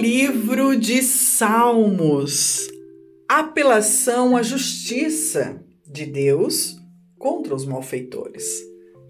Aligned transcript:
livro 0.00 0.76
de 0.76 1.02
Salmos. 1.02 2.68
Apelação 3.28 4.36
à 4.36 4.44
justiça 4.44 5.60
de 5.84 6.06
Deus 6.06 6.76
contra 7.18 7.52
os 7.52 7.66
malfeitores. 7.66 8.44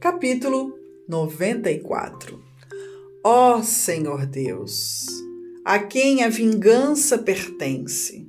Capítulo 0.00 0.74
94. 1.06 2.42
Ó 3.22 3.62
Senhor 3.62 4.24
Deus, 4.24 5.04
a 5.62 5.78
quem 5.78 6.24
a 6.24 6.30
vingança 6.30 7.18
pertence. 7.18 8.26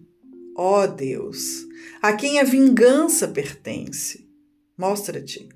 Ó 0.57 0.85
Deus, 0.85 1.65
a 2.01 2.11
quem 2.11 2.41
a 2.41 2.43
vingança 2.43 3.29
pertence. 3.29 4.27
Mostra-te 4.77 5.47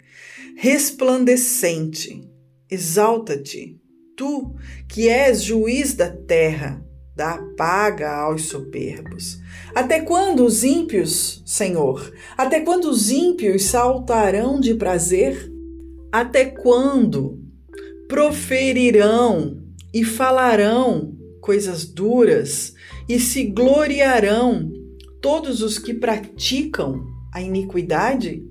resplandecente, 0.55 2.29
exalta-te 2.71 3.83
Tu, 4.15 4.55
que 4.87 5.09
és 5.09 5.43
juiz 5.43 5.95
da 5.95 6.09
terra, 6.09 6.85
dá 7.15 7.37
paga 7.57 8.11
aos 8.11 8.43
soberbos. 8.43 9.39
Até 9.75 10.01
quando 10.01 10.45
os 10.45 10.63
ímpios, 10.63 11.41
Senhor, 11.45 12.13
até 12.37 12.61
quando 12.61 12.85
os 12.85 13.11
ímpios 13.11 13.63
saltarão 13.63 14.59
de 14.59 14.73
prazer? 14.75 15.51
Até 16.11 16.45
quando 16.45 17.39
proferirão 18.07 19.63
e 19.93 20.03
falarão 20.03 21.17
coisas 21.41 21.85
duras 21.85 22.73
e 23.07 23.19
se 23.19 23.45
gloriarão 23.45 24.71
todos 25.21 25.61
os 25.61 25.77
que 25.77 25.93
praticam 25.93 27.05
a 27.33 27.41
iniquidade? 27.41 28.45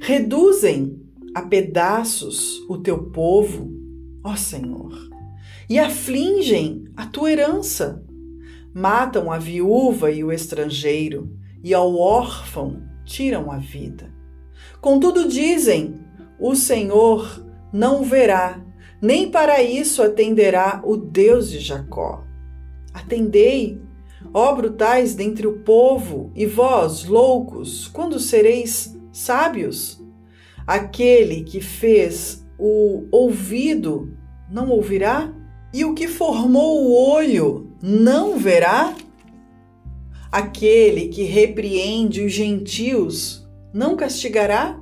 Reduzem 0.00 1.00
a 1.34 1.42
pedaços 1.42 2.60
o 2.68 2.78
teu 2.78 3.10
povo 3.10 3.76
ó 4.26 4.34
Senhor, 4.34 5.08
e 5.68 5.78
afligem 5.78 6.84
a 6.96 7.06
tua 7.06 7.30
herança. 7.30 8.04
Matam 8.72 9.30
a 9.32 9.38
viúva 9.38 10.10
e 10.10 10.22
o 10.22 10.30
estrangeiro, 10.30 11.30
e 11.62 11.72
ao 11.72 11.96
órfão 11.96 12.82
tiram 13.04 13.50
a 13.50 13.58
vida. 13.58 14.12
Contudo, 14.80 15.28
dizem: 15.28 16.00
o 16.38 16.54
Senhor 16.54 17.44
não 17.72 18.04
verá, 18.04 18.62
nem 19.00 19.30
para 19.30 19.62
isso 19.62 20.02
atenderá 20.02 20.82
o 20.84 20.96
Deus 20.96 21.50
de 21.50 21.58
Jacó. 21.58 22.24
Atendei, 22.92 23.80
ó 24.32 24.54
brutais 24.54 25.14
dentre 25.14 25.46
o 25.46 25.60
povo, 25.60 26.30
e 26.34 26.46
vós, 26.46 27.04
loucos, 27.04 27.88
quando 27.88 28.20
sereis 28.20 28.96
sábios? 29.12 30.02
Aquele 30.66 31.44
que 31.44 31.60
fez 31.60 32.44
o 32.58 33.06
ouvido 33.10 34.16
não 34.50 34.68
ouvirá? 34.68 35.32
E 35.72 35.84
o 35.84 35.94
que 35.94 36.08
formou 36.08 36.84
o 36.84 37.10
olho 37.10 37.72
não 37.82 38.38
verá? 38.38 38.94
Aquele 40.30 41.08
que 41.08 41.22
repreende 41.22 42.22
os 42.22 42.32
gentios 42.32 43.46
não 43.72 43.96
castigará? 43.96 44.80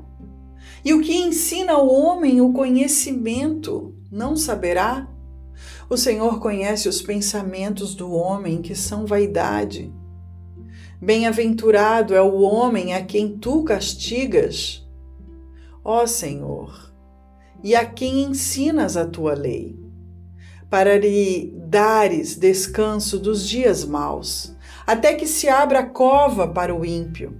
E 0.85 0.93
o 0.93 1.01
que 1.01 1.15
ensina 1.15 1.73
ao 1.73 1.89
homem 1.89 2.41
o 2.41 2.53
conhecimento 2.53 3.95
não 4.11 4.37
saberá? 4.37 5.09
O 5.89 5.97
Senhor 5.97 6.41
conhece 6.41 6.89
os 6.89 7.01
pensamentos 7.03 7.95
do 7.95 8.13
homem 8.13 8.61
que 8.61 8.75
são 8.75 9.07
vaidade. 9.07 9.93
Bem-aventurado 11.01 12.15
é 12.15 12.23
o 12.23 12.41
homem 12.41 12.95
a 12.95 13.05
quem 13.05 13.37
tu 13.37 13.65
castigas. 13.65 14.87
Ó 15.85 16.07
Senhor, 16.07 16.93
e 17.63 17.75
a 17.75 17.85
quem 17.85 18.23
ensinas 18.23 18.97
a 18.97 19.07
tua 19.07 19.35
lei, 19.35 19.84
para 20.75 20.99
lhe 20.99 21.55
dares 21.69 22.35
descanso 22.35 23.17
dos 23.17 23.49
dias 23.49 23.85
maus, 23.85 24.57
até 24.85 25.15
que 25.15 25.25
se 25.25 25.49
abra 25.49 25.79
a 25.79 25.87
cova 25.87 26.49
para 26.49 26.75
o 26.75 26.85
ímpio. 26.85 27.37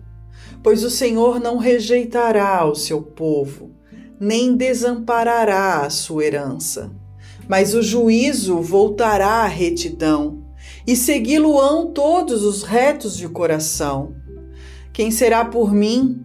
Pois 0.63 0.85
o 0.85 0.89
Senhor 0.89 1.41
não 1.41 1.57
rejeitará 1.57 2.65
o 2.65 2.77
seu 2.77 3.03
povo, 3.03 3.73
nem 4.21 4.57
desamparará 4.57 5.81
a 5.81 5.91
sua 5.91 6.25
herança. 6.25 6.93
Mas 7.49 7.75
o 7.75 7.83
juízo 7.83 8.61
voltará 8.61 9.43
à 9.43 9.49
retidão, 9.49 10.45
e 10.87 10.95
segui-lo-ão 10.95 11.91
todos 11.91 12.45
os 12.45 12.63
retos 12.63 13.17
de 13.17 13.29
coração. 13.29 14.15
Quem 14.93 15.11
será 15.11 15.45
por 15.45 15.75
mim 15.75 16.25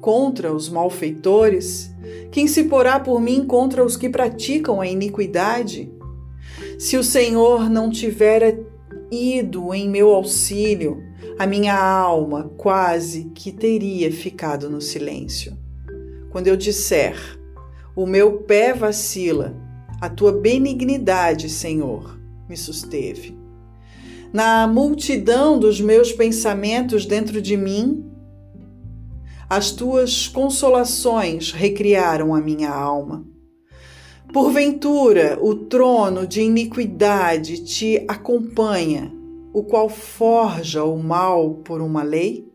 contra 0.00 0.52
os 0.52 0.68
malfeitores? 0.68 1.94
Quem 2.32 2.48
se 2.48 2.64
porá 2.64 2.98
por 2.98 3.20
mim 3.20 3.44
contra 3.46 3.84
os 3.84 3.96
que 3.96 4.08
praticam 4.08 4.80
a 4.80 4.88
iniquidade? 4.88 6.01
Se 6.82 6.96
o 6.96 7.04
Senhor 7.04 7.70
não 7.70 7.88
tiver 7.88 8.58
ido 9.08 9.72
em 9.72 9.88
meu 9.88 10.10
auxílio, 10.10 11.00
a 11.38 11.46
minha 11.46 11.80
alma 11.80 12.50
quase 12.56 13.30
que 13.36 13.52
teria 13.52 14.10
ficado 14.10 14.68
no 14.68 14.80
silêncio. 14.80 15.56
Quando 16.28 16.48
eu 16.48 16.56
disser, 16.56 17.16
o 17.94 18.04
meu 18.04 18.38
pé 18.38 18.74
vacila, 18.74 19.54
a 20.00 20.08
tua 20.08 20.32
benignidade, 20.32 21.48
Senhor, 21.48 22.18
me 22.48 22.56
susteve. 22.56 23.38
Na 24.32 24.66
multidão 24.66 25.60
dos 25.60 25.80
meus 25.80 26.10
pensamentos 26.10 27.06
dentro 27.06 27.40
de 27.40 27.56
mim, 27.56 28.04
as 29.48 29.70
tuas 29.70 30.26
consolações 30.26 31.52
recriaram 31.52 32.34
a 32.34 32.40
minha 32.40 32.70
alma. 32.70 33.24
Porventura, 34.32 35.38
o 35.42 35.54
trono 35.54 36.26
de 36.26 36.40
iniquidade 36.40 37.62
te 37.62 38.02
acompanha, 38.08 39.12
o 39.52 39.62
qual 39.62 39.90
forja 39.90 40.82
o 40.84 40.96
mal 40.96 41.56
por 41.56 41.82
uma 41.82 42.02
lei? 42.02 42.50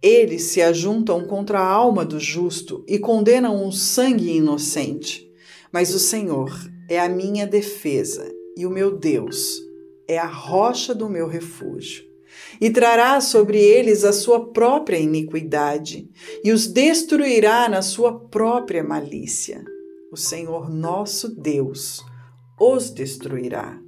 Eles 0.00 0.42
se 0.44 0.62
ajuntam 0.62 1.26
contra 1.26 1.58
a 1.58 1.66
alma 1.66 2.04
do 2.04 2.20
justo 2.20 2.84
e 2.86 3.00
condenam 3.00 3.66
um 3.66 3.72
sangue 3.72 4.36
inocente. 4.36 5.28
Mas 5.72 5.92
o 5.92 5.98
Senhor 5.98 6.52
é 6.88 7.00
a 7.00 7.08
minha 7.08 7.48
defesa 7.48 8.32
e 8.56 8.64
o 8.64 8.70
meu 8.70 8.96
Deus 8.96 9.60
é 10.06 10.16
a 10.16 10.26
rocha 10.26 10.94
do 10.94 11.08
meu 11.08 11.26
refúgio 11.26 12.04
e 12.60 12.70
trará 12.70 13.20
sobre 13.20 13.58
eles 13.58 14.04
a 14.04 14.12
sua 14.12 14.52
própria 14.52 14.98
iniquidade, 14.98 16.08
e 16.44 16.52
os 16.52 16.66
destruirá 16.66 17.68
na 17.68 17.80
sua 17.82 18.20
própria 18.28 18.84
malícia. 18.84 19.64
O 20.16 20.18
Senhor 20.18 20.70
nosso 20.70 21.28
Deus 21.28 22.02
os 22.58 22.88
destruirá. 22.88 23.85